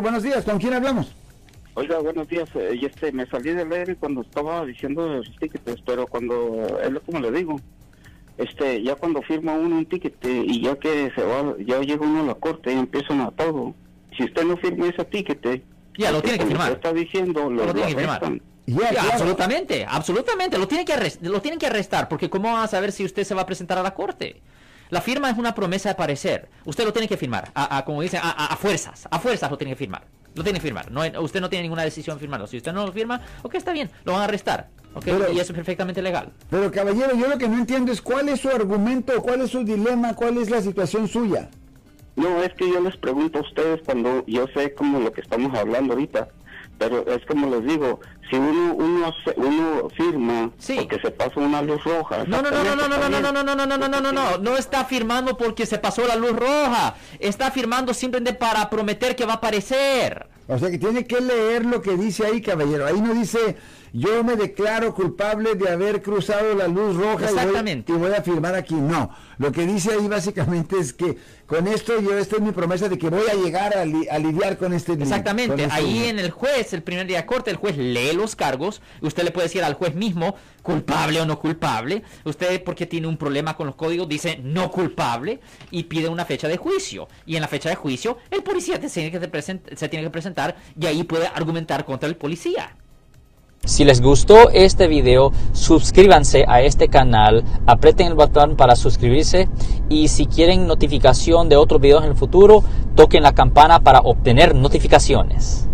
[0.00, 1.12] buenos días, ¿con quién hablamos?
[1.74, 2.48] Oiga, buenos días.
[2.54, 6.90] Eh, y este, me salí del aire cuando estaba diciendo los tickets, pero cuando, es
[6.90, 7.56] lo como le digo,
[8.38, 12.04] este, ya cuando firma uno un ticket eh, y ya que se va, ya llega
[12.04, 13.74] uno a la corte y empiezan a todo.
[14.16, 15.62] Si usted no firma ese ticket, eh,
[15.96, 16.72] Ya, lo tiene que firmar.
[16.72, 18.20] está diciendo, lo, Lo tiene que firmar.
[18.20, 18.40] claro.
[19.12, 20.58] absolutamente, absolutamente.
[20.58, 23.24] Lo tienen, que arrest- lo tienen que arrestar, porque ¿cómo van a saber si usted
[23.24, 24.40] se va a presentar a la corte?
[24.90, 26.48] La firma es una promesa de parecer.
[26.64, 29.06] Usted lo tiene que firmar, a, a- como dicen, a, a- a fuerzas.
[29.10, 30.02] A fuerzas lo tiene que firmar.
[30.34, 30.90] Lo tiene que firmar.
[30.90, 32.46] No, usted no tiene ninguna decisión firmarlo.
[32.46, 34.68] Si usted no lo firma, ok, está bien, lo van a arrestar.
[34.94, 36.32] ok, Pero- y eso es perfectamente legal.
[36.50, 39.64] Pero caballero, yo lo que no entiendo es cuál es su argumento, cuál es su
[39.64, 41.48] dilema, cuál es la situación suya.
[42.16, 45.56] No, es que yo les pregunto a ustedes cuando yo sé como lo que estamos
[45.58, 46.28] hablando ahorita,
[46.80, 50.76] pero es como les digo, si uno uno uno firma Sí.
[50.76, 52.24] porque se pasa una luz roja.
[52.26, 54.00] No, no, no, no, no, no, no, no, no, no, no, no, no, no, no,
[54.00, 56.94] no, no, no está firmando porque se pasó la luz roja.
[57.18, 60.26] Está firmando simplemente para prometer que va a aparecer.
[60.50, 62.84] O sea que tiene que leer lo que dice ahí, caballero.
[62.86, 63.56] Ahí no dice,
[63.92, 67.92] yo me declaro culpable de haber cruzado la luz roja y voy- Exactamente.
[67.92, 68.74] Y, voy, a firmar aquí.
[68.74, 71.16] No, lo que dice ahí básicamente es que
[71.46, 74.18] con esto yo, esta es mi promesa de que voy a llegar a, li- a
[74.18, 77.50] lidiar con este con Exactamente, este ahí en el juez, el primer día de corte,
[77.50, 81.38] el juez lee los cargos, usted le puede decir al juez mismo culpable o no
[81.40, 85.40] culpable, usted porque tiene un problema con los códigos dice no culpable
[85.72, 89.10] y pide una fecha de juicio, y en la fecha de juicio el policía tiene
[89.10, 90.39] que present- se tiene que presentar
[90.78, 92.76] y ahí puede argumentar contra el policía.
[93.64, 99.48] Si les gustó este video, suscríbanse a este canal, aprieten el botón para suscribirse
[99.90, 102.64] y si quieren notificación de otros videos en el futuro,
[102.96, 105.69] toquen la campana para obtener notificaciones.